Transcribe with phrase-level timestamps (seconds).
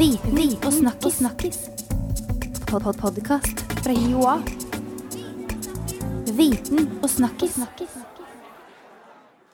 [0.00, 1.18] Viten og snakkis.
[1.18, 1.58] snakkis.
[2.70, 4.38] Pod -pod Podkast fra Joa.
[6.32, 7.58] Viten og snakkis.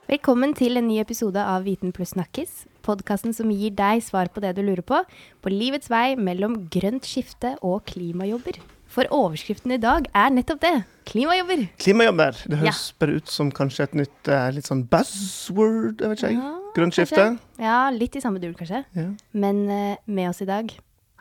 [0.06, 2.64] Velkommen til en ny episode av Viten pluss snakkis.
[2.82, 5.02] Podkasten som gir deg svar på det du lurer på,
[5.42, 8.60] på livets vei mellom grønt skifte og klimajobber.
[8.86, 10.84] For overskriften i dag er nettopp det.
[11.06, 11.68] Klimajobber.
[11.76, 12.32] Klimajobber.
[12.46, 16.30] Det høres bare ut som kanskje et nytt eh, litt sånn buzzword, jeg vet ikke
[16.30, 16.38] jeg.
[16.38, 17.24] Ja, Grønt skifte.
[17.62, 18.82] Ja, litt i samme dur, kanskje.
[18.96, 19.06] Ja.
[19.32, 20.70] Men uh, med oss i dag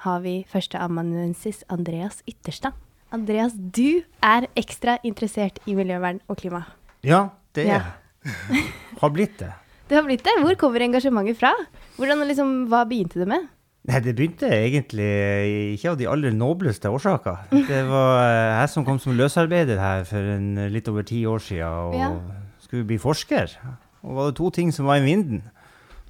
[0.05, 2.76] har vi førsteamanuensis Andreas Ytterstad.
[3.16, 6.66] Andreas, du er ekstra interessert i miljøvern og klima.
[7.05, 7.80] Ja, det Ja.
[7.80, 7.94] er
[9.02, 9.52] Har blitt det.
[9.88, 10.31] Det har blitt det.
[10.41, 11.52] Hvor kommer engasjementet fra?
[12.00, 13.44] Hvordan, liksom, hva begynte det med?
[13.86, 17.44] Nei, det begynte egentlig ikke av de aller nobleste årsaker.
[17.67, 21.38] Det var eh, jeg som kom som løsarbeider her for en, litt over ti år
[21.38, 22.08] siden og Ja.
[22.66, 23.53] skulle bli forsker.
[24.05, 25.41] Og var det to ting som var i vinden.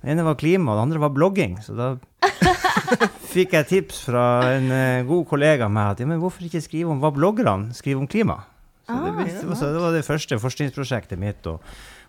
[0.02, 1.56] Det ene var klima, og det andre var blogging.
[1.64, 1.94] Så da
[3.34, 4.26] fikk jeg tips fra
[4.58, 8.04] en eh, god kollega med at ja, men hvorfor ikke skrive om hva bloggerne skriver
[8.04, 8.42] om klima?
[8.86, 11.48] Så det, Ah, ble- så det var det første forskningsprosjektet mitt.
[11.50, 11.56] å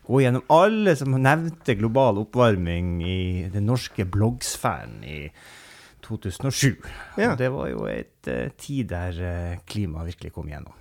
[0.06, 3.18] gå gjennom alle som nevnte global oppvarming i
[3.50, 5.30] den norske bloggsfæren i
[6.04, 6.76] 2007.
[7.18, 7.32] Ja.
[7.32, 10.76] Og det var jo et uh, tid der uh, klima virkelig kom gjennom.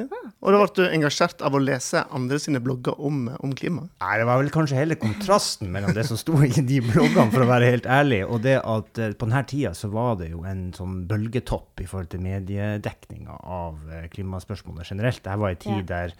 [0.00, 0.20] Ja.
[0.40, 3.86] Og da ble du engasjert av å lese andre sine blogger om, om klima?
[4.00, 7.44] Nei, det var vel kanskje heller kontrasten mellom det som sto i de bloggene, for
[7.44, 10.44] å være helt ærlig, og det at eh, på denne tida så var det jo
[10.48, 15.22] en sånn bølgetopp i forhold til mediedekninga av eh, klimaspørsmålet generelt.
[15.24, 15.88] Dette var en tid Ja.
[15.90, 16.14] der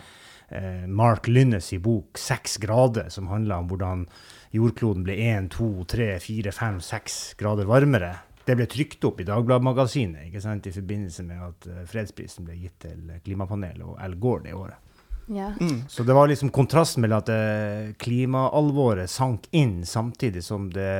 [0.50, 4.06] eh, Mark Lynnes i bok 'Seks grader', som handla om hvordan
[4.52, 8.16] jordkloden ble 1, 2, 3, 4, 5, 6 grader varmere.
[8.50, 12.56] Det ble trykt opp i Dagbladet-magasinet ikke sant, i forbindelse med at eh, fredsprisen ble
[12.58, 14.80] gitt til klimapanelet og Al Gore det året.
[15.30, 15.52] Ja.
[15.60, 15.84] Mm.
[15.86, 20.90] Så det var liksom kontrasten mellom at eh, klimaalvoret sank inn, samtidig som det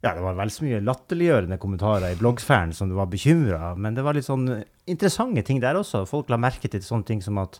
[0.00, 3.98] ja, det var vel så mye latterliggjørende kommentarer i bloggsfæren som det var bekymra, men
[3.98, 4.46] det var litt sånn
[4.88, 6.04] interessante ting der også.
[6.08, 7.58] Folk la merke til sånne ting som at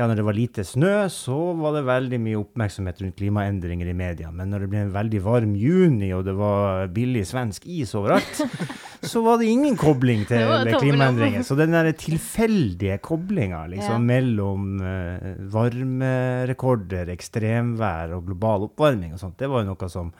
[0.00, 3.96] ja, når det var lite snø, så var det veldig mye oppmerksomhet rundt klimaendringer i
[3.96, 4.30] media.
[4.32, 8.40] Men når det ble en veldig varm juni, og det var billig svensk is overalt,
[9.12, 11.44] så var det ingen kobling til klimaendringer.
[11.44, 14.06] Så den der tilfeldige koblinga liksom, Ja.
[14.14, 20.14] mellom uh, varmerekorder, ekstremvær og global oppvarming og sånt, det var jo noe som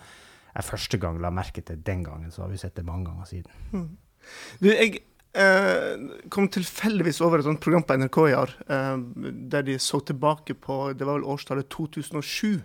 [0.50, 2.28] jeg første gang la merke til den gangen.
[2.34, 3.96] Så har vi sett det mange ganger siden.
[4.60, 8.96] Du, jeg eh, kom tilfeldigvis over et sånt program på NRK i år, eh,
[9.52, 12.60] der de så tilbake på Det var vel årstallet 2007.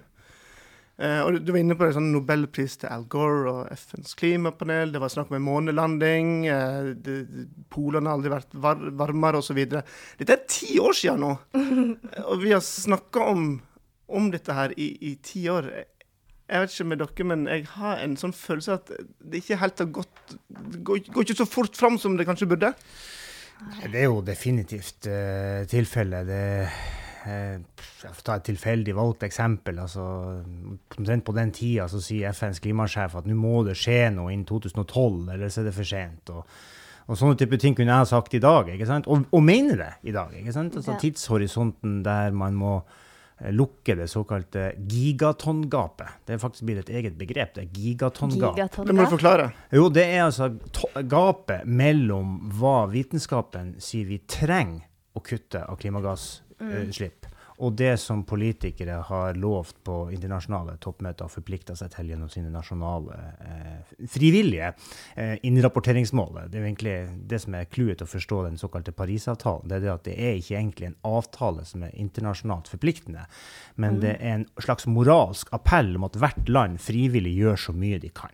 [0.97, 4.15] Eh, og du, du var inne på det, sånn Nobelpris til Al Gore og FNs
[4.15, 4.93] klimapanel.
[4.93, 6.29] Det var snakk om en månelanding.
[6.47, 9.59] Eh, det- Polene har aldri vært var, varmere, osv.
[9.67, 11.33] Dette er ti år siden nå.
[12.29, 13.49] og vi har snakka om,
[14.07, 15.67] om dette her i, i ti år.
[16.45, 19.81] Jeg vet ikke med dere, men jeg har en sånn følelse at det ikke helt
[19.81, 20.35] har gått
[20.85, 22.75] går, går ikke så fort fram som det kanskje burde.
[23.81, 26.27] Det er jo definitivt uh, tilfellet.
[26.27, 26.41] Det
[27.25, 27.57] eh,
[28.03, 29.79] Jeg får ta et tilfeldig valgt eksempel.
[29.79, 30.03] altså
[30.99, 34.45] Omtrent på den tida så sier FNs klimasjef at nå må det skje noe innen
[34.45, 36.29] 2012, eller så er det for sent.
[36.35, 36.59] Og,
[37.07, 39.09] og sånne type ting kunne jeg ha sagt i dag, ikke sant?
[39.09, 40.35] Og, og mener det i dag.
[40.37, 40.77] ikke sant?
[40.77, 42.75] Altså Tidshorisonten der man må
[43.39, 46.21] eh, lukke det såkalte gigatongapet.
[46.25, 47.53] Det er faktisk blitt et eget begrep.
[47.55, 48.55] det er gigatongap.
[48.55, 48.87] Gigaton.
[48.87, 49.51] Det må du forklare.
[49.71, 50.51] Jo, det er altså
[51.03, 54.85] gapet mellom hva vitenskapen sier vi trenger
[55.15, 61.75] å kutte av klimagassutslipp, og det som politikere har lovt på internasjonale toppmøter og forplikta
[61.77, 64.73] seg til gjennom sine nasjonale eh, frivillige
[65.15, 66.41] eh, innrapporteringsmål.
[66.49, 66.95] Det er jo egentlig
[67.31, 69.69] det som er clouet til å forstå den såkalte Parisavtalen.
[69.69, 73.27] Det er det at det er ikke egentlig en avtale som er internasjonalt forpliktende,
[73.81, 78.01] men det er en slags moralsk appell om at hvert land frivillig gjør så mye
[78.03, 78.33] de kan.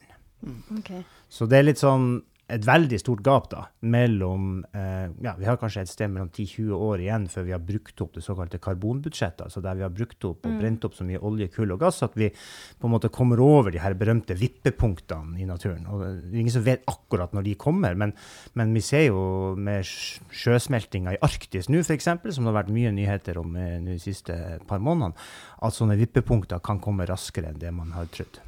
[0.73, 0.95] Ok.
[1.29, 2.15] Så det er litt sånn
[2.51, 6.73] et veldig stort gap da, mellom eh, ja, Vi har kanskje et sted mellom 10-20
[6.75, 9.45] år igjen før vi har brukt opp det såkalte karbonbudsjettet.
[9.47, 12.01] Altså der vi har brukt opp og brent opp så mye olje, kull og gass
[12.05, 15.87] at vi på en måte kommer over de her berømte vippepunktene i naturen.
[15.87, 18.15] Og det er ingen som vet akkurat når de kommer, men,
[18.59, 19.23] men vi ser jo
[19.55, 23.99] med sjøsmeltinga i Arktis nå f.eks., som det har vært mye nyheter om eh, de
[24.01, 24.37] siste
[24.67, 25.15] par månedene,
[25.61, 28.41] at sånne vippepunkter kan komme raskere enn det man har trodd.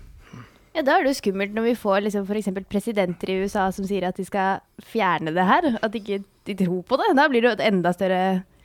[0.74, 2.50] Ja, da er det jo skummelt når vi får liksom f.eks.
[2.70, 5.68] presidenter i USA som sier at de skal fjerne det her.
[5.86, 7.12] At de ikke de tror på det.
[7.18, 8.24] Da blir det jo et enda større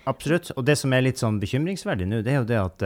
[0.09, 0.55] Absolutt.
[0.57, 2.85] Og det som er litt sånn bekymringsverdig nå, det er jo det at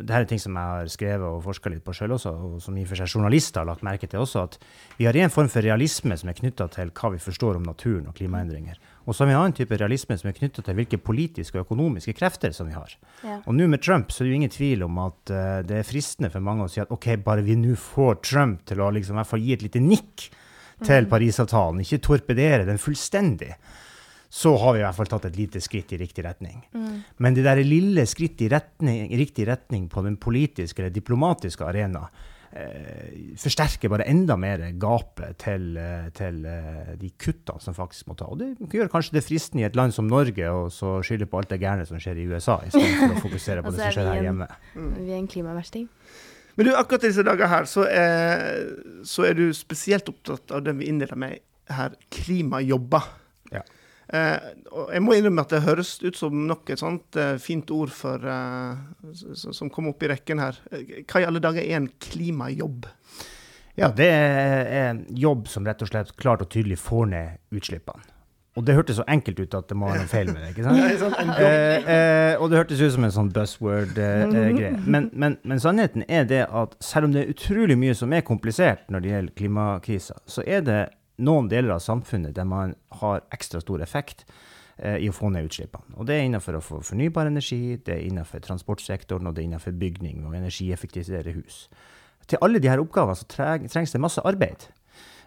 [0.00, 2.56] det her er ting som jeg har skrevet og forska litt på sjøl også, og
[2.62, 4.58] som i og for seg journalister har lagt merke til også, at
[4.98, 8.08] vi har en form for realisme som er knytta til hva vi forstår om naturen
[8.10, 8.80] og klimaendringer.
[9.04, 11.66] Og så har vi en annen type realisme som er knytta til hvilke politiske og
[11.66, 12.94] økonomiske krefter som vi har.
[13.22, 13.40] Ja.
[13.44, 15.88] Og nå med Trump så er det jo ingen tvil om at uh, det er
[15.88, 19.18] fristende for mange å si at OK, bare vi nå får Trump til å liksom
[19.18, 20.28] i hvert fall gi et lite nikk
[20.84, 23.52] til Parisavtalen, ikke torpedere den fullstendig,
[24.34, 26.64] så har vi i hvert fall tatt et lite skritt i riktig retning.
[27.22, 31.62] Men det der lille skritt i, retning, i riktig retning på den politiske eller diplomatiske
[31.62, 32.08] arena
[32.50, 38.18] eh, forsterker bare enda mer gapet til, eh, til eh, de kuttene som faktisk må
[38.18, 38.26] ta.
[38.34, 41.38] Og det gjør kanskje det fristende i et land som Norge å så skylde på
[41.38, 43.98] alt det gærne som skjer i USA, istedenfor å fokusere på altså, det som er
[44.00, 44.48] skjer her en- hjemme.
[44.98, 45.88] Vi er en klimaversting.
[46.58, 48.64] Men du, akkurat i disse dager her, så er,
[49.06, 51.38] så er du spesielt opptatt av det vi innleder med
[51.70, 53.12] her, klimajobber.
[54.12, 54.38] Eh,
[54.92, 58.20] jeg må innrømme at det høres ut som nok et sånt eh, fint ord for,
[58.20, 60.58] eh, som kom opp i rekken her.
[60.72, 62.84] Eh, Hva i alle dager er en klimajobb?
[63.80, 68.04] Ja, det er en jobb som rett og slett klart og tydelig får ned utslippene.
[68.54, 70.52] Og det hørtes så enkelt ut at det må være noe feil med det.
[70.52, 71.32] ikke sant?
[71.42, 74.76] Eh, eh, og det hørtes ut som en sånn buzzword-greie.
[74.86, 78.22] men, men, men sannheten er det at selv om det er utrolig mye som er
[78.26, 80.78] komplisert når det gjelder klimakrisa, så er det
[81.22, 84.24] noen deler av samfunnet der man har ekstra stor effekt
[84.78, 85.96] eh, i å få ned utslippene.
[85.98, 89.50] Og det er innenfor å få fornybar energi, det er innenfor transportsektoren, og det er
[89.50, 91.66] innenfor bygning og energieffektivisere hus.
[92.26, 94.68] Til alle disse oppgavene så trengs det masse arbeid.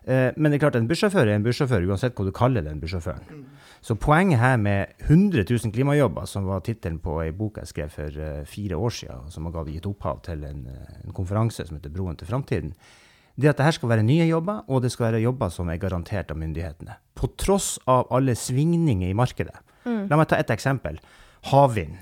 [0.07, 2.80] Eh, men det er klart en bussjåfør er en bussjåfør, uansett hva du kaller den
[2.80, 3.42] bussjåføren.
[3.83, 7.92] Så poenget her med 100 000 klimajobber, som var tittelen på ei bok jeg skrev
[7.92, 10.63] for eh, fire år siden, som har gitt opphav til en,
[11.04, 12.72] en konferanse som heter Broen til framtiden,
[13.38, 15.80] det at det her skal være nye jobber, og det skal være jobber som er
[15.81, 16.98] garantert av myndighetene.
[17.18, 19.56] På tross av alle svingninger i markedet.
[20.10, 20.98] La meg ta et eksempel.
[21.51, 21.95] Havvind.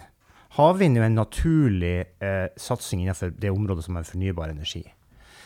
[0.55, 4.85] Havvind er jo en naturlig eh, satsing innenfor det området som er fornybar energi.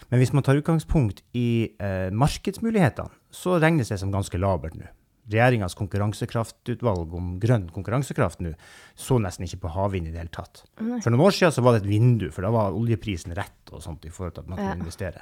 [0.09, 4.88] Men hvis man tar utgangspunkt i eh, markedsmulighetene, så regnes det som ganske labert nå.
[5.29, 8.55] Regjeringas konkurransekraftutvalg om grønn konkurransekraft nå
[8.97, 10.63] så nesten ikke på havvind i det hele tatt.
[11.03, 13.83] For noen år siden så var det et vindu, for da var oljeprisen rett og
[13.85, 14.79] sånt i forhold til at man kunne Ja.
[14.81, 15.21] investere.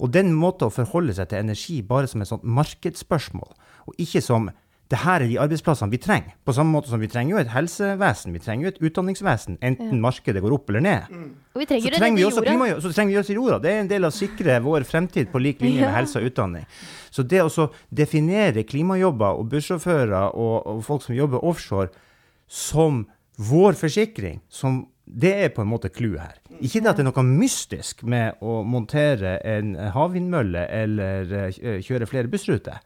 [0.00, 3.52] Og den måten å forholde seg til energi bare som et sånt markedsspørsmål,
[3.86, 4.50] og ikke som
[4.92, 6.34] det her er de arbeidsplassene vi trenger.
[6.44, 10.00] På samme måte som vi trenger jo et helsevesen, vi trenger jo et utdanningsvesen, enten
[10.02, 11.14] markedet går opp eller ned.
[11.54, 12.50] Og vi Så trenger å trenger vi også jorda.
[12.50, 12.82] klimajobb.
[12.84, 13.58] Så trenger vi også jorda.
[13.64, 16.28] Det er en del av å sikre vår fremtid på lik linje med helse og
[16.28, 16.66] utdanning.
[17.10, 21.88] Så det å så definere klimajobber og bussjåfører og, og folk som jobber offshore
[22.46, 23.06] som
[23.40, 26.36] vår forsikring, som det er på en måte clouet her.
[26.60, 32.06] Ikke det at det er noe mystisk med å montere en havvindmølle eller eh, kjøre
[32.08, 32.78] flere bussruter.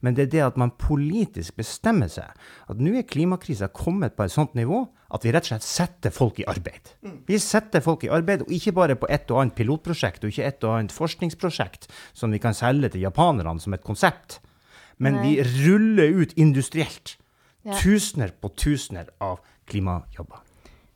[0.00, 2.32] Men det er det at man politisk bestemmer seg
[2.72, 6.14] at nå er klimakrisa kommet på et sånt nivå at vi rett og slett setter
[6.14, 6.92] folk i arbeid.
[7.26, 10.46] Vi setter folk i arbeid, og ikke bare på et og annet pilotprosjekt og ikke
[10.46, 14.38] et og annet forskningsprosjekt som vi kan selge til japanerne som et konsept.
[15.00, 15.36] Men Nei.
[15.36, 17.16] vi ruller ut industrielt
[17.62, 17.74] Ja.
[17.76, 20.40] tusener på tusener av klimajobber.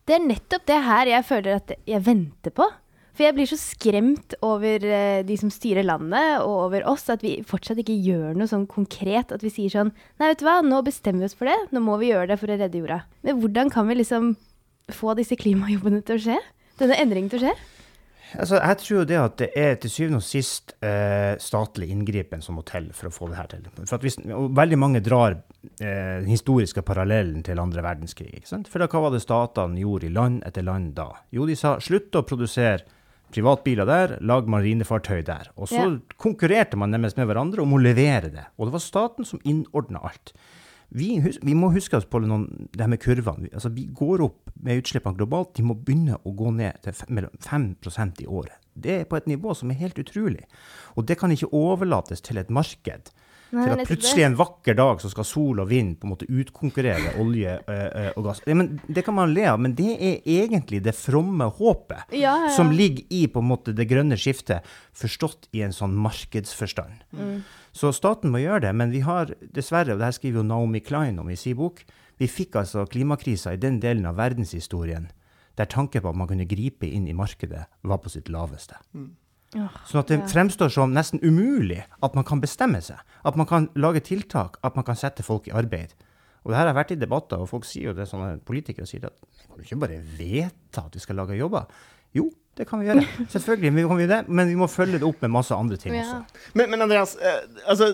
[0.05, 2.65] Det er nettopp det her jeg føler at jeg venter på.
[3.15, 7.23] For jeg blir så skremt over eh, de som styrer landet, og over oss, at
[7.23, 9.31] vi fortsatt ikke gjør noe sånn konkret.
[9.31, 11.55] At vi sier sånn Nei, vet du hva, nå bestemmer vi oss for det.
[11.71, 13.05] Nå må vi gjøre det for å redde jorda.
[13.23, 14.33] Men hvordan kan vi liksom
[14.91, 16.41] få disse klimajobbene til å skje?
[16.81, 17.55] Denne endringen til å skje?
[18.35, 22.41] Altså, jeg tror jo det at det er til syvende og sist eh, statlig inngripen
[22.43, 23.69] som må til for å få det her til.
[23.77, 28.33] For hvis, veldig mange drar eh, den historiske parallellen til andre verdenskrig.
[28.41, 28.67] Ikke sant?
[28.71, 31.07] For da, hva var det statene gjorde i land etter land da?
[31.35, 32.83] Jo, de sa slutt å produsere
[33.35, 35.51] privatbiler der, lag marinefartøy der.
[35.59, 35.89] Og så Ja.
[36.17, 38.45] konkurrerte man nærmest med hverandre om å levere det.
[38.57, 40.33] Og det var staten som innordna alt.
[40.95, 43.41] Vi, vi må huske oss på noen, det her med kurvene.
[43.47, 45.53] Vi, altså, vi går opp med utslippene globalt.
[45.57, 48.55] De må begynne å gå ned til 5, mellom 5 i året.
[48.77, 50.43] Det er på et nivå som er helt utrolig.
[50.95, 53.11] Og det kan ikke overlates til et marked.
[53.55, 57.15] Til at plutselig en vakker dag så skal sol og vind på en måte utkonkurrere
[57.21, 58.41] olje eh, eh, og gass.
[58.47, 62.35] Ja, men det kan man le av, men det er egentlig det fromme håpet Ja,
[62.35, 62.53] ja, ja.
[62.55, 67.05] som ligger i på en måte det grønne skiftet, forstått i en sånn markedsforstand.
[67.15, 67.43] Mm.
[67.75, 70.81] Så staten må gjøre det, men vi har dessverre, og det her skriver jo Naomi
[70.83, 71.83] Klein om i sin bok,
[72.19, 75.09] vi fikk altså klimakrisa i den delen av verdenshistorien
[75.55, 78.75] der tanken på at man kunne gripe inn i markedet, var på sitt laveste.
[78.95, 79.07] Åh,
[79.53, 82.99] Sånn at det fremstår som nesten umulig at man kan bestemme seg.
[83.25, 85.93] At man kan lage tiltak, at man kan sette folk i arbeid.
[86.45, 89.07] Og det her har vært i debatter, og folk sier jo det, sånne politikere sier
[89.07, 89.15] at
[89.47, 91.65] kan du ikke bare vedta at vi skal lage jobber?
[92.15, 93.05] Jo, det kan vi gjøre.
[93.33, 95.95] Selvfølgelig vi kan vi det, men vi må følge det opp med masse andre ting
[95.97, 96.21] Ja.
[96.53, 97.89] Men, men Andreas, eh, altså,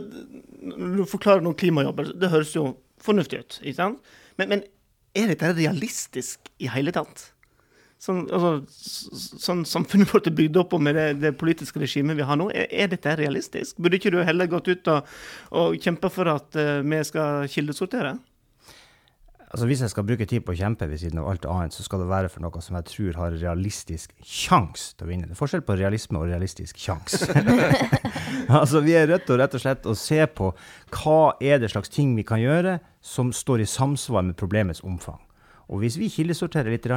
[0.62, 3.60] når du forklarer noen klimajobber, det høres jo fornuftig ut.
[3.64, 4.14] ikke sant?
[4.38, 4.66] Men, men
[5.18, 7.30] er dette realistisk i hele tatt?
[8.02, 8.56] Sånn, altså,
[9.38, 12.48] sånn samfunnet vårt er bygd opp og med det, det politiske regimet vi har nå,
[12.50, 13.78] er, er dette realistisk?
[13.78, 15.12] Burde ikke du heller gått ut og,
[15.54, 18.16] og kjempa for at uh, vi skal kildesortere?
[19.52, 21.84] Altså Hvis jeg skal bruke tid på å kjempe ved siden av alt annet, så
[21.86, 25.28] skal det være for noe som jeg tror har realistisk sjanse til å vinne.
[25.28, 27.28] Det er forskjell på realisme og realistisk sjanse.
[28.62, 30.54] altså, vi er rødt til rett og slett å se på
[30.96, 35.20] hva er det slags ting vi kan gjøre som står i samsvar med problemets omfang.
[35.70, 36.88] Og hvis vi kildesorterer litt,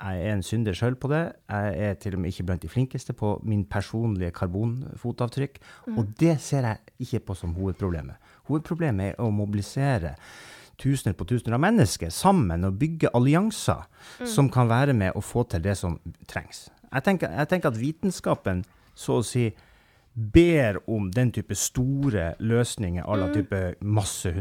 [0.00, 2.70] jeg er en synder sjøl på det, jeg er til og med ikke blant de
[2.72, 5.98] flinkeste på min personlige karbonfotavtrykk, mm.
[5.98, 8.16] og det ser jeg ikke på som hovedproblemet.
[8.48, 10.14] Hovedproblemet er å mobilisere
[10.80, 14.28] tusener på tusener av mennesker sammen og bygge allianser mm.
[14.32, 15.98] som kan være med å få til det som
[16.30, 16.68] trengs.
[16.90, 18.64] Jeg tenker, jeg tenker, at vitenskapen
[18.98, 19.50] så å si
[20.12, 23.34] ber om den type store løsninger à la mm.
[23.34, 24.32] type masse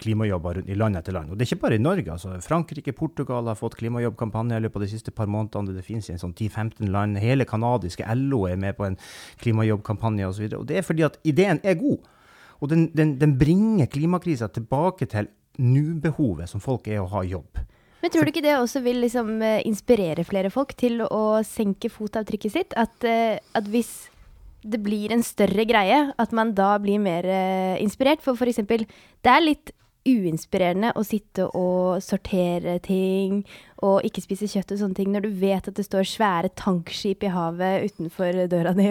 [0.00, 1.30] klimajobber i land etter land.
[1.30, 2.12] Og det er ikke bare i Norge.
[2.12, 5.76] altså Frankrike, Portugal har fått klimajobbkampanje i løpet av de siste par månedene.
[5.76, 7.18] Det finnes i en sånn 10-15 land.
[7.20, 8.96] Hele kanadiske LO er med på en
[9.42, 10.48] klimajobbkampanje osv.
[10.64, 12.08] Det er fordi at ideen er god.
[12.60, 15.28] Og den, den, den bringer klimakrisa tilbake til
[15.60, 17.60] nå-behovet som folk er å ha jobb.
[18.00, 21.90] Men tror du ikke det også vil liksom eh, inspirere flere folk til å senke
[21.92, 22.76] fotavtrykket sitt?
[22.80, 24.08] At, eh, at, hvis
[24.62, 28.22] det blir en større greie, at man da blir mer eh, inspirert?
[28.24, 28.62] For f.eks.
[28.66, 29.74] det er litt
[30.06, 33.42] uinspirerende å sitte og sortere ting
[33.84, 37.24] og ikke spise kjøtt og sånne ting, når du vet at det står svære tankskip
[37.26, 38.88] i havet utenfor døra di?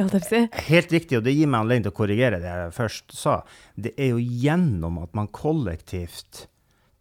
[0.70, 3.40] Helt riktig, og det gir meg anledning til å korrigere det jeg først sa.
[3.76, 6.48] Det er jo gjennom at man kollektivt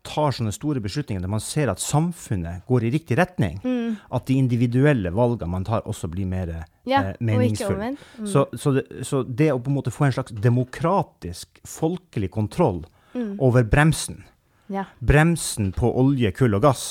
[0.09, 3.99] tar sånne store beslutninger der man ser at samfunnet går i riktig retning, mm.
[4.17, 6.55] at de individuelle valgene man tar, også blir mer
[6.89, 7.93] ja, eh, meningsfulle.
[7.95, 8.29] Mm.
[8.29, 12.85] Så, så, så, det å på en måte få en slags demokratisk, folkelig kontroll
[13.15, 13.37] mm.
[13.45, 14.25] over bremsen,
[14.73, 14.89] ja.
[15.01, 16.89] bremsen på olje, kull og gass,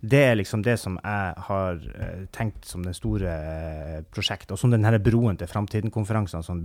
[0.00, 4.52] det er liksom det som jeg har uh, tenkt som det store uh, prosjektet.
[4.54, 6.60] Og som denne broen til Framtiden-konferansen som,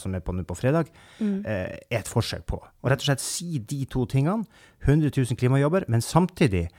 [0.00, 1.34] som, er på nå på fredag, mm.
[1.44, 2.56] uh, er et forsøk på.
[2.56, 4.48] Og rett og slett si de to tingene.
[4.86, 6.70] 100 000 klimajobber, men samtidig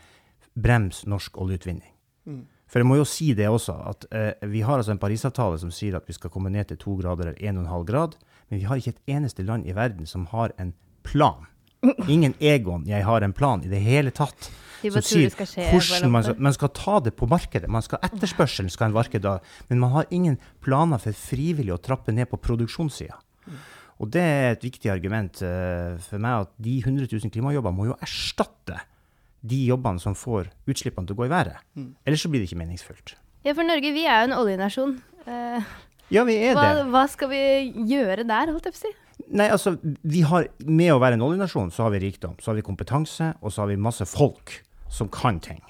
[0.58, 1.93] brems norsk oljeutvinning.
[2.25, 2.41] Mm.
[2.72, 4.05] For jeg må jo si det også, at
[4.48, 7.34] vi har altså en Parisavtale som sier at vi skal komme ned til to grader
[7.34, 8.15] eller 1,5 grad,
[8.48, 10.72] men vi har ikke et eneste land i verden som har en
[11.03, 11.50] plan.
[12.08, 14.50] Ingen Egon 'jeg har en plan' i det hele tatt
[14.81, 15.33] som sier
[15.71, 17.69] hvordan man skal, man skal, ta det på markedet.
[17.71, 19.38] Man skal Etterspørselen skal en marked da,
[19.69, 23.19] men man har ingen planer for frivillig å trappe ned på produksjonssida.
[24.01, 27.91] Og det er et viktig argument uh, for meg at de 100 000 klimajobber må
[27.91, 28.79] jo erstatte
[29.41, 31.61] de jobbene som får utslippene til å gå i været.
[31.77, 31.91] Mm.
[32.05, 33.15] Ellers så blir det ikke meningsfullt.
[33.45, 34.97] Ja, for Norge, vi er jo en oljenasjon.
[35.25, 35.69] Uh,
[36.13, 36.89] ja, vi er hva, det.
[36.93, 37.43] Hva skal vi
[37.89, 38.93] gjøre der, holdt jeg på å si?
[39.31, 42.57] Nei, altså, vi har, Med å være en oljenasjon, så har vi rikdom, så har
[42.57, 44.57] vi kompetanse, og så har vi masse folk
[44.91, 45.62] som kan ting.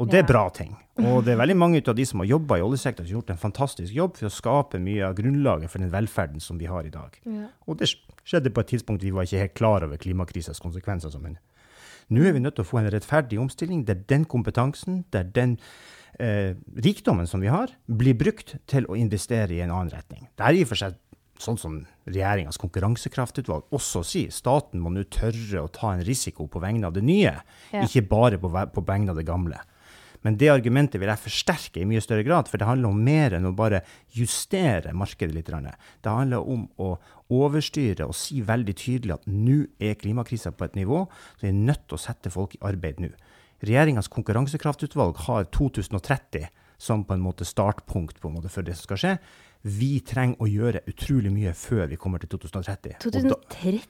[0.00, 0.72] Og det er bra ting.
[1.02, 3.32] Og det er veldig mange av de som har jobba i oljesektoren, som har gjort
[3.34, 6.88] en fantastisk jobb for å skape mye av grunnlaget for den velferden som vi har
[6.88, 7.16] i dag.
[7.28, 7.48] Ja.
[7.68, 11.12] Og det skjedde på et tidspunkt vi var ikke helt klar over klimakrisas konsekvenser.
[11.12, 11.38] som en.
[12.12, 15.58] Nå er vi nødt til å få en rettferdig omstilling der den kompetansen, der den
[16.18, 20.28] eh, rikdommen som vi har, blir brukt til å investere i en annen retning.
[20.36, 20.96] Det er i og for seg
[21.42, 26.62] sånn som regjeringas konkurransekraftutvalg også sier, staten må nå tørre å ta en risiko på
[26.62, 27.34] vegne av det nye,
[27.72, 27.82] ja.
[27.82, 29.60] ikke bare på, på vegne av det gamle.
[30.22, 33.34] Men det argumentet vil jeg forsterke i mye større grad, for det handler om mer
[33.34, 33.82] enn å bare
[34.14, 35.50] justere markedet litt.
[35.50, 36.94] Det handler om å
[37.32, 41.58] overstyre og si veldig tydelig at nå er klimakrisa på et nivå, så vi er
[41.58, 43.10] nødt til å sette folk i arbeid nå.
[43.62, 46.48] Regjeringas konkurransekraftutvalg har 2030
[46.82, 49.12] som på en måte startpunkt på en måte for det som skal skje
[49.62, 52.98] vi trenger å gjøre utrolig mye før vi kommer til 2030.
[53.04, 53.82] 2030?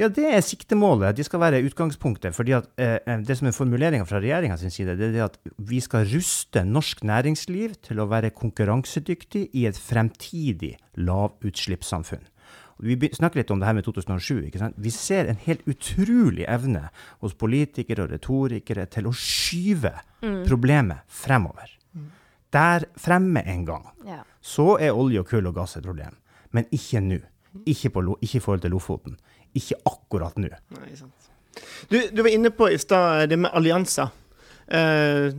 [0.00, 1.12] Ja, det er siktemålet.
[1.18, 2.34] De skal være utgangspunktet.
[2.34, 5.22] fordi at eh, eh Det som er formuleringa fra regjeringa sin side, det er det
[5.22, 12.24] at vi skal ruste norsk næringsliv til å være konkurransedyktig i et fremtidig lavutslippssamfunn.
[12.80, 14.46] Vi snakker litt om det her med 2007.
[14.46, 14.74] ikke sant?
[14.78, 16.88] Vi ser en helt utrolig evne
[17.20, 20.46] hos politikere og retorikere til å skyve mm.
[20.48, 21.79] problemet fremover.
[22.52, 23.86] Der fremme en gang.
[24.06, 26.16] Ja så er olje og kull og gass et problem.
[26.56, 27.20] Men ikke nå.
[27.66, 27.90] Ikke,
[28.22, 29.16] ikke i forhold til Lofoten.
[29.54, 30.48] Ikke akkurat nå.
[31.90, 34.12] Du, du, var inne på i stad det med allianser.
[34.70, 35.34] Eh,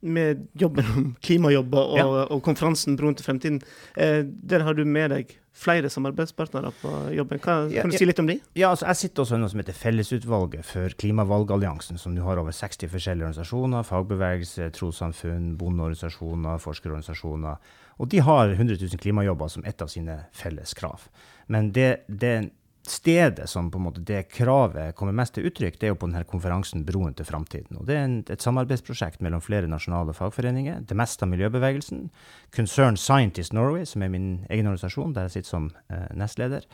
[0.00, 2.06] med jobben om klimajobber og, ja.
[2.28, 3.60] og, konferansen Broen til fremtiden.
[3.96, 7.40] Eh, der har du med deg flere samarbeidspartnere på jobben.
[7.42, 8.38] Hva, ja, kan du si litt om de?
[8.58, 12.38] Ja, altså, Jeg sitter også i noe som heter Fellesutvalget for klimavalgalliansen, som nå har
[12.38, 13.86] over 60 forskjellige organisasjoner.
[13.88, 17.74] Fagbevegelse, trossamfunn, bondeorganisasjoner, forskerorganisasjoner.
[17.98, 21.08] Og de har 100 000 klimajobber som et av sine felles krav.
[21.50, 22.52] Men det, det
[22.90, 26.08] stedet som på en måte det kravet kommer mest til uttrykk, det er jo på
[26.08, 27.78] denne konferansen Broen til framtiden.
[27.80, 32.08] Og det er en, et samarbeidsprosjekt mellom flere nasjonale fagforeninger, det meste av miljøbevegelsen,
[32.54, 36.66] Concern Scientist Norway, som er min egen organisasjon, der jeg sitter som eh, nestleder,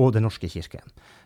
[0.00, 0.80] og Den norske kirke.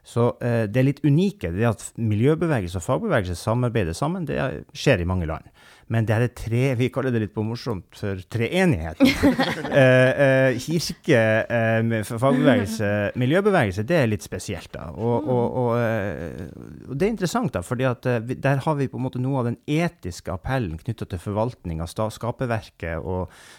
[0.07, 4.38] Så eh, det er litt unike, det at miljøbevegelse og fagbevegelse samarbeider sammen, det
[4.75, 5.47] skjer i mange land.
[5.93, 9.02] Men det er tre, vi kaller det litt på morsomt for treenighet.
[9.83, 14.73] eh, eh, kirke, eh, fagbevegelse, miljøbevegelse, det er litt spesielt.
[14.75, 14.90] da.
[14.92, 16.50] Og, og, og, eh,
[16.88, 19.40] og det er interessant, da, fordi at eh, der har vi på en måte noe
[19.40, 23.06] av den etiske appellen knytta til forvaltning av skaperverket,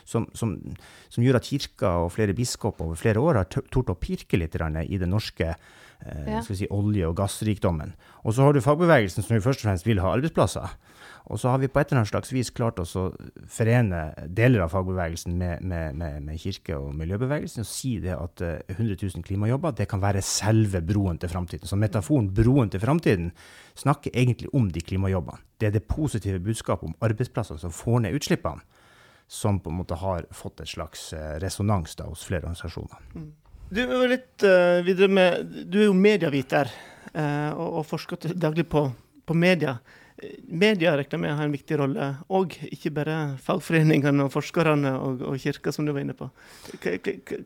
[0.08, 0.56] som, som,
[1.08, 4.58] som, gjør at kirka og flere biskoper over flere år har tort å pirke litt
[4.58, 7.96] i det norske eh, si, olje- og gassrikdommen.
[8.24, 10.78] Og så har du fagbevegelsen, som først og fremst vil ha arbeidsplasser.
[11.28, 13.10] Og så har vi på et eller annet slags vis klart oss å
[13.52, 18.44] forene deler av fagbevegelsen med, med, med, med kirke- og miljøbevegelsen og si det at
[18.46, 21.68] uh, 100 000 klimajobber det kan være selve broen til framtiden.
[21.68, 23.34] Så metaforen 'broen til framtiden'
[23.76, 25.44] snakker egentlig om de klimajobbene.
[25.60, 28.64] Det er det positive budskapet om arbeidsplasser som får ned utslippene,
[29.28, 33.04] som på en måte har fått et slags uh, resonans da, hos flere organisasjoner.
[33.16, 33.32] Mm.
[33.68, 36.72] Du litt uh, videre med, du er jo medieviter
[37.18, 38.82] og, og forsker daglig på,
[39.26, 39.78] på media.
[40.48, 45.38] Media regner med har en viktig rolle, og ikke bare fagforeningene og forskerne og, og
[45.42, 46.30] kirka, som du var inne på.
[46.82, 47.42] Hva, hva,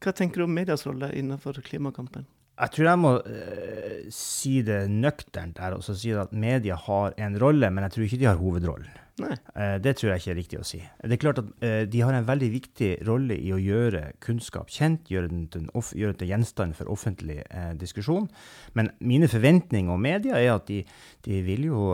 [0.00, 2.26] hva tenker du om medias rolle innenfor klimakampen?
[2.60, 7.38] Jeg tror jeg må uh, si det nøkternt der og si at media har en
[7.40, 8.98] rolle, men jeg tror ikke de har hovedrollen.
[9.20, 10.80] Uh, det tror jeg ikke er riktig å si.
[10.80, 14.72] Det er klart at uh, De har en veldig viktig rolle i å gjøre kunnskap
[14.72, 18.28] kjent, gjøre den til, gjøre den til gjenstand for offentlig uh, diskusjon.
[18.78, 20.82] Men mine forventninger om media er at de,
[21.26, 21.92] de vil jo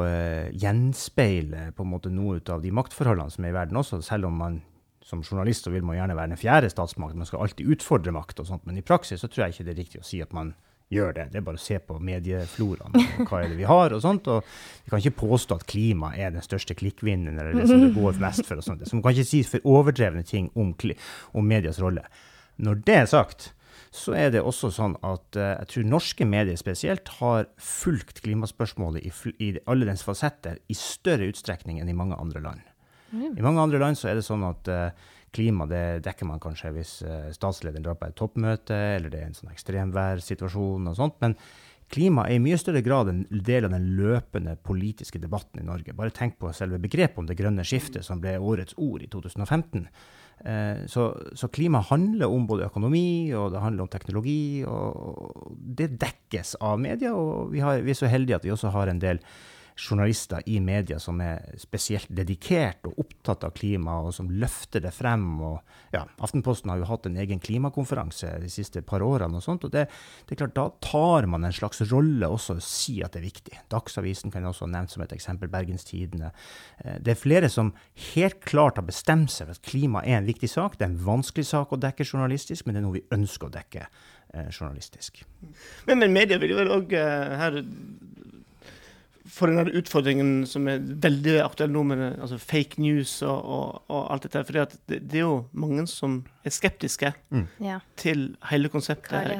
[0.54, 4.42] gjenspeile på en måte noe av de maktforholdene som er i verden også, selv om
[4.42, 4.60] man
[5.06, 7.14] som journalist så vil man gjerne være den fjerde statsmakt.
[7.14, 9.74] Man skal alltid utfordre makt og sånt, men i praksis så tror jeg ikke det
[9.74, 10.50] er riktig å si at man
[10.90, 11.26] gjør det.
[11.32, 12.94] Det er bare å se på mediefloraen.
[13.26, 14.28] Hva er det vi har og sånt.
[14.30, 14.46] Og
[14.84, 18.18] vi kan ikke påstå at klima er den største klikkvinneren, eller det som det går
[18.22, 18.58] mest for.
[18.58, 18.86] og sånt.
[18.86, 20.74] Så man kan ikke si for overdrevne ting om,
[21.34, 22.06] om medias rolle.
[22.62, 23.50] Når det er sagt,
[23.94, 29.06] så er det også sånn at uh, jeg tror norske medier spesielt har fulgt klimaspørsmålet
[29.06, 32.64] i, i alle dens fasetter i større utstrekning enn i mange andre land.
[33.12, 33.36] Mm.
[33.38, 36.72] I mange andre land så er det sånn at uh, klima det dekker man kanskje
[36.74, 41.18] hvis uh, statslederen drar på et toppmøte, eller det er en sånn ekstremværsituasjon og sånt.
[41.22, 41.36] Men
[41.92, 45.94] klima er i mye større grad en del av den løpende politiske debatten i Norge.
[45.96, 49.86] Bare tenk på selve begrepet om det grønne skiftet, som ble årets ord i 2015.
[50.36, 54.64] Uh, så, så, klima handler om både økonomi og det handler om teknologi.
[54.68, 58.74] og Det dekkes av media, og vi, har, vi er så heldige at vi også
[58.74, 59.22] har en del
[59.76, 64.92] journalister i media som er spesielt dedikert og opptatt av klima, og som løfter det
[64.96, 65.26] frem.
[65.44, 65.58] Og,
[65.92, 69.36] ja, Aftenposten har jo hatt en egen klimakonferanse de siste par årene.
[69.36, 69.86] og sånt, og det,
[70.24, 73.28] det, er klart, Da tar man en slags rolle også å si at det er
[73.28, 73.60] viktig.
[73.72, 75.52] Dagsavisen kan jeg også nevnt som et eksempel.
[75.52, 76.32] Bergenstidene.
[76.84, 77.74] Eh, det er flere som
[78.14, 80.78] helt klart har bestemt seg for at klima er en viktig sak.
[80.78, 83.56] Det er en vanskelig sak å dekke journalistisk, men det er noe vi ønsker å
[83.60, 85.20] dekke eh, journalistisk.
[85.84, 87.60] Men, men media vil jo vel òg uh, her
[89.26, 94.02] for den utfordringen som er veldig aktuell nå, med altså fake news og, og, og
[94.14, 94.42] alt dette.
[94.46, 97.46] For det, det, er jo mange som er skeptiske mm.
[98.00, 99.32] til hele konseptet.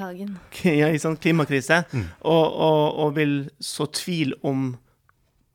[0.66, 2.08] Ja, i sånn klimakrise, mm.
[2.26, 4.72] og, og, vil så tvil om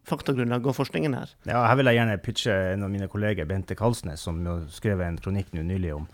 [0.08, 1.34] faktagrunnlag og forskningen her.
[1.48, 4.40] Ja, Her vil jeg gjerne pitche en av mine kolleger, Bente Kalsnes, som
[4.74, 6.08] skrev en kronikk nylig om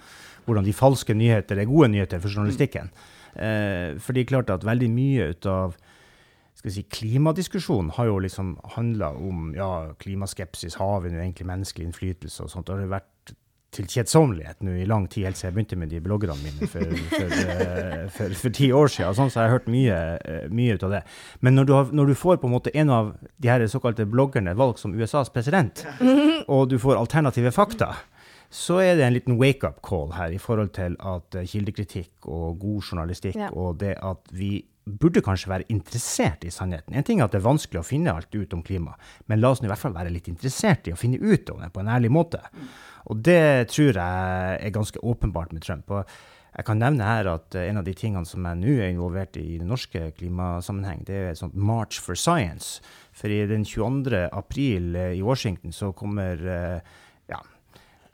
[0.47, 2.91] hvordan de falske nyheter er gode nyheter for journalistikken.
[2.91, 3.13] Mm.
[3.37, 5.75] Eh, for det er klart at veldig mye ut av
[6.57, 11.91] skal si, klimadiskusjonen har jo liksom handla om ja, klimaskepsis, har vi nå egentlig menneskelig
[11.91, 12.69] innflytelse og sånt.
[12.69, 13.35] Det har vært
[13.75, 16.93] til kjedsommelighet nå i lang tid, helt siden jeg begynte med de bloggerne mine for,
[17.11, 19.17] for, uh, for, for ti år siden.
[19.17, 21.01] Sånn, så har hørt mye, uh, mye ut av det.
[21.45, 24.07] Men når du, har, når du, får på en måte en av de her såkalte
[24.09, 25.83] bloggerne valgt som USAs president,
[26.47, 27.91] og du får alternative fakta,
[28.49, 32.57] så er det en liten wake-up call her i forhold til at uh, kildekritikk og
[32.63, 33.51] god journalistikk ja.
[33.51, 36.95] og det at vi burde kanskje være interessert i sannheten.
[36.95, 38.95] En ting er at det er vanskelig å finne alt ut om klima,
[39.27, 41.73] men la oss i hvert fall være litt interessert i å finne ut om det
[41.75, 42.41] på en ærlig måte.
[43.11, 45.91] Og det tror jeg er ganske åpenbart med Trump.
[45.91, 46.07] Og
[46.57, 49.43] jeg kan nevne her at en av de tingene som jeg nå er involvert i
[49.55, 52.81] i den norske klimasammenheng, det er et sånt March for Science.
[53.15, 54.27] For i den 22.
[54.31, 56.79] april i Washington så kommer ja,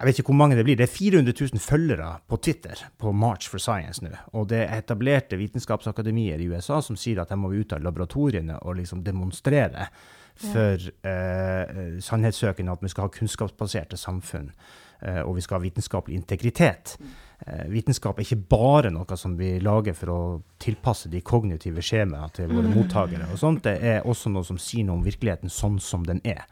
[0.04, 0.76] jeg vet ikke hvor mange det blir.
[0.78, 4.12] Det er 400 000 følgere på Twitter på March for Science nå.
[4.34, 8.60] Og det er etablerte vitenskapsakademier i USA som sier at de må ut av laboratoriene
[8.62, 9.88] og liksom demonstrere
[10.36, 14.52] for eh, sannhetssøkende at vi skal ha kunnskapsbaserte samfunn.
[15.04, 16.98] eh, og vi skal ha vitenskapelig integritet.
[17.46, 20.20] Eh, vitenskap er ikke bare noe som vi lager for å
[20.64, 22.74] tilpasse de kognitive skjemaene til våre Mm.
[22.78, 23.28] mottakere.
[23.32, 23.64] og sånt.
[23.64, 26.46] Det er også noe som sier noe om virkeligheten sånn som den er.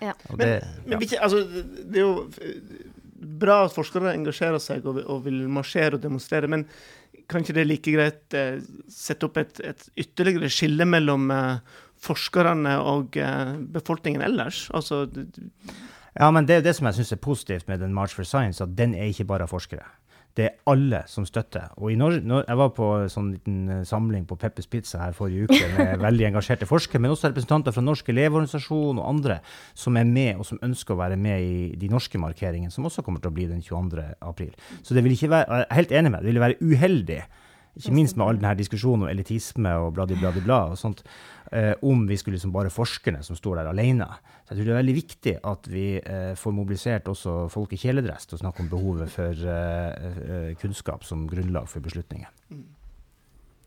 [0.00, 0.12] Ja.
[0.36, 1.42] Det, Men, men ikke, altså,
[1.92, 2.28] det er jo
[3.18, 6.66] bra at forskere engasjerer seg og, og vil marsjere og demonstrere, men
[7.28, 12.78] kan ikke det like greit eh, sette opp et, et ytterligere skille mellom eh, forskerne
[12.80, 14.66] og eh, befolkningen ellers?
[14.76, 15.06] Altså,
[16.18, 18.64] Ja, men det er det som jeg syns er positivt med den March for Science,
[18.64, 19.84] at den er ikke bare av forskere.
[20.38, 21.72] Det er alle som støtter.
[21.82, 25.48] Og i Norge, Jeg var på sånn liten eh, samling på Peppers Pizza her forrige
[25.48, 29.40] uke med veldig engasjerte forskere, men også representanter fra Norsk elevorganisasjon og andre
[29.74, 33.02] som er med, og som ønsker å være med i de norske markeringene, som også
[33.02, 34.06] kommer til å bli den 22.
[34.30, 34.54] april.
[34.86, 37.20] Så det vil ikke være, jeg er helt enig med deg, det ville være uheldig,
[37.78, 41.04] ikke minst med all denne diskusjonen om elitisme og bladi, bladi, bla og sånt,
[41.52, 44.08] eh, om vi skulle liksom bare forskerne som står der alene.
[44.44, 47.80] Så jeg tror det er veldig viktig at vi eh, får mobilisert også folk i
[47.80, 52.30] kjeledress til å snakke om behovet for eh, eh, kunnskap som grunnlag for beslutninger.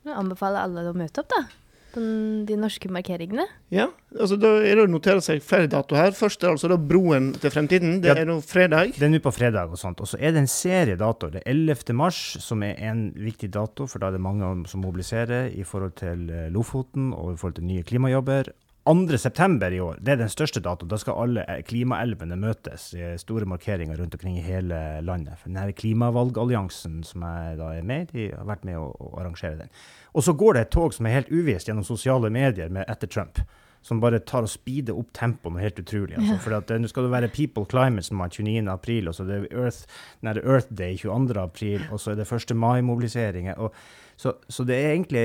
[0.02, 1.44] Jeg anbefaler alle å møte opp, da.
[1.92, 3.44] På den- de norske markeringene.
[3.70, 6.10] ja, altså, da er det å notere seg flere datoer her.
[6.12, 8.00] Først er altså da Broen til fremtiden.
[8.00, 8.22] Det Ja.
[8.22, 8.94] er nå fredag.
[8.98, 10.00] Det er nå på fredag og sånt.
[10.00, 11.32] Og så er det en serie datoer.
[11.32, 11.92] Det er 11.
[11.94, 15.94] mars, som er en viktig dato, for da er det mange som mobiliserer i forhold
[15.96, 18.48] til eh, Lofoten og i forhold til nye klimajobber.
[18.84, 19.18] 2.
[19.18, 20.90] september i år, det er den største datoen.
[20.90, 25.38] Da skal alle eh, klimaelvene møtes i store markeringer rundt omkring i hele landet.
[25.38, 29.60] For denne klimavalgalliansen som jeg da er med i, har vært med å, å arrangere
[29.60, 29.70] den.
[30.18, 33.06] Og så går det et tog som er helt uvisst gjennom sosiale medier med etter
[33.06, 33.38] Trump.
[33.86, 36.18] Som bare tar og speeder opp tempoet noe helt utrolig.
[36.18, 36.42] Altså.
[36.42, 38.66] For at, eh, nå skal det være People Climate som er 29.
[38.74, 41.38] april, og så er det Earth, nei, det Earth Day 22.
[41.38, 42.58] april, og så er det 1.
[42.58, 43.62] mai-mobiliseringer.
[43.62, 43.74] og
[44.22, 45.22] så, så det er egentlig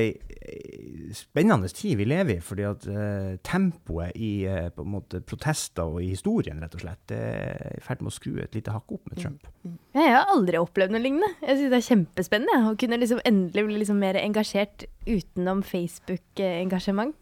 [0.47, 5.19] ei spennende tid vi lever i, fordi at eh, tempoet i eh, på en måte
[5.23, 8.73] protester og i historien rett og slett, er i ferd med å skru et lite
[8.75, 9.47] hakk opp med Trump.
[9.95, 11.29] Ja, jeg har aldri opplevd noe lignende.
[11.43, 15.61] Jeg synes det er kjempespennende ja, å kunne liksom endelig bli liksom mer engasjert utenom
[15.63, 17.15] Facebook-engasjement.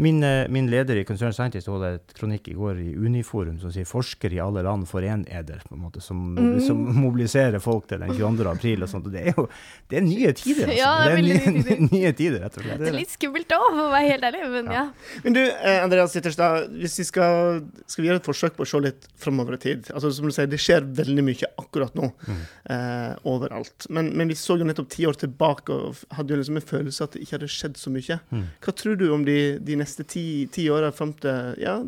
[0.00, 3.72] Min, eh, min leder i Concern Scientist holdt et kronikk i går i Uniforum som
[3.72, 6.60] sier 'forskere i alle land foren eder', på en måte, som, Mm.
[6.60, 8.46] som mobiliserer folk til den 22.
[8.50, 9.06] april og sånt.
[9.06, 9.48] Og det er jo
[9.90, 10.76] det er nye tider, altså.
[10.78, 12.82] Ja, det veldig nye, nye nye tider, rett og slett.
[12.82, 14.42] Det er litt skummelt òg, for å være helt ærlig.
[14.52, 14.84] Men ja.
[15.24, 18.70] Men du, eh, Andreas Sitterstad, hvis vi skal, skal vi gjøre et forsøk på å
[18.70, 22.10] se litt framover i tid altså Som du sier, det skjer veldig mye akkurat nå
[22.30, 23.88] eh, overalt.
[23.92, 27.06] Men, men vi så jo nettopp ti år tilbake og hadde jo liksom en følelse
[27.06, 28.18] at det ikke hadde skjedd så mye.
[28.30, 28.48] Mm.
[28.64, 31.78] Hva tror du om de, de neste ti, ti åra fram til ja,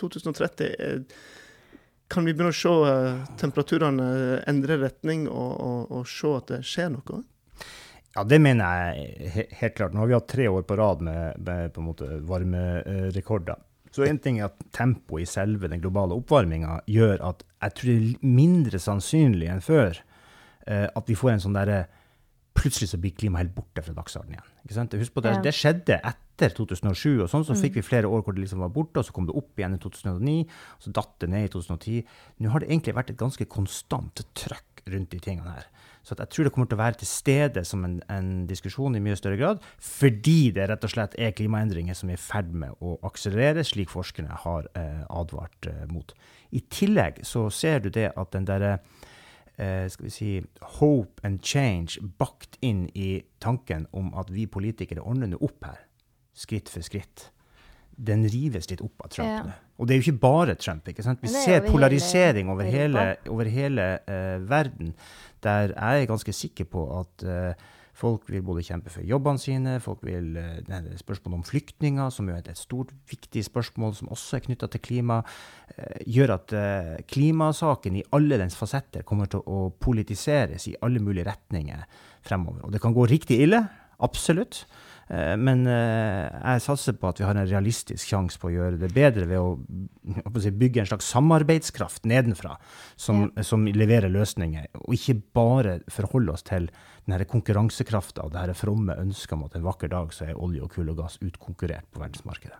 [0.00, 0.74] 2030?
[0.78, 1.22] Eh,
[2.12, 4.08] kan vi begynne å se eh, temperaturene
[4.50, 7.22] endre retning og, og, og se at det skjer noe?
[8.14, 9.94] Ja, det mener jeg helt klart.
[9.94, 13.58] Nå har vi hatt tre år på rad med, med på en måte varmerekorder.
[13.94, 17.90] Så en ting er at tempoet i selve den globale oppvarminga gjør at jeg tror
[17.90, 20.00] det er mindre sannsynlig enn før
[20.66, 21.84] eh, at vi får en sånn derre
[22.54, 24.50] Plutselig så blir klimaet helt borte fra dagsordenen igjen.
[24.64, 24.92] Ikke sant?
[25.00, 25.40] Husk på det, Ja.
[25.42, 27.62] det skjedde etter 2007, og sånn så Mm.
[27.62, 29.74] fikk vi flere år hvor det liksom var borte, og så kom det opp igjen
[29.74, 32.04] i 2009, og så datt det ned i 2010.
[32.40, 35.64] Nå har det egentlig vært et ganske konstant trøkk rundt de tingene her.
[36.04, 39.00] Så jeg tror det kommer til å være til stede som en, en diskusjon i
[39.00, 42.70] mye større grad, fordi det rett og slett er klimaendringer som er i ferd med
[42.82, 46.12] å akselerere, slik forskerne har eh, advart eh, mot.
[46.52, 48.78] I tillegg så ser du det at den derre eh,
[49.54, 50.28] skal vi si,
[50.80, 55.78] hope and change bakt inn i tanken om at vi politikere ordner nå opp her,
[56.34, 57.28] skritt for skritt.
[57.94, 59.52] Den rives litt opp av Trump.
[59.52, 59.74] Ja.
[59.78, 60.88] Og det er jo ikke bare Trump.
[60.90, 61.22] ikke sant?
[61.22, 64.94] Vi det er ser over hele polarisering over hele, over hele eh, verden,
[65.42, 69.76] der jeg er ganske sikker på at eh, folk vil både kjempe for jobbene sine,
[69.82, 73.94] folk vil eh, det er Spørsmålet om flyktninger, som jo er et stort, viktig spørsmål
[73.98, 75.20] som også er knytta til klima,
[75.76, 81.02] eh, gjør at eh, klimasaken i alle dens fasetter kommer til å politiseres i alle
[81.02, 81.86] mulige retninger
[82.26, 82.66] fremover.
[82.66, 83.62] Og det kan gå riktig ille,
[84.02, 84.64] absolutt.
[85.08, 88.80] Eh, Men eh, jeg satser på at vi har en realistisk sjanse på å gjøre
[88.80, 89.58] det bedre ved å,
[90.64, 92.56] bygge en slags samarbeidskraft nedenfra
[92.96, 96.70] som, som leverer løsninger, og ikke bare forholde oss til
[97.04, 100.40] denne her konkurransekrafta og det her fromme ønsket om at en vakker dag så er
[100.40, 102.58] olje og kull og gass utkonkurrert på verdensmarkedet.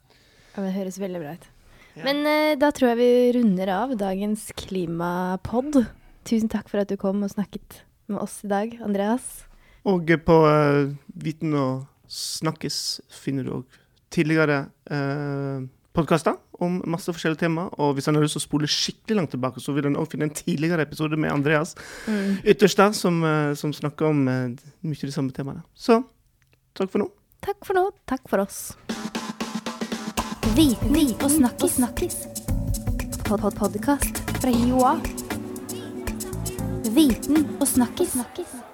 [0.55, 1.51] Ja, Det høres veldig bra ut.
[1.95, 2.05] Ja.
[2.09, 5.85] Men eh, da tror jeg vi runder av dagens klimapod.
[6.27, 9.45] Tusen takk for at du kom og snakket med oss i dag, Andreas.
[9.89, 13.81] Og på eh, Viten og snakkes finner du òg
[14.15, 15.65] tidligere eh,
[15.95, 17.67] podkaster om masse forskjellige tema.
[17.79, 20.09] Og hvis han har lyst til å spole skikkelig langt tilbake, så vil han òg
[20.13, 21.75] finne en tidligere episode med Andreas
[22.07, 22.39] Mm.
[22.45, 24.51] Ytterstad, som, eh, som snakker om uh,
[24.83, 25.63] mye av de samme temaene.
[25.75, 26.03] Så
[26.75, 27.09] takk for nå.
[27.41, 27.91] Takk for nå.
[28.07, 28.77] Takk for oss.
[30.55, 32.27] Viten og snakkis.
[33.25, 35.01] Pod -pod Podkast fra Joa.
[36.95, 38.74] Viten og snakkis.